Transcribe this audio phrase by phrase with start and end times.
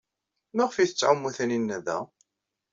[0.55, 1.99] Maɣef ay tettɛumu Taninna da?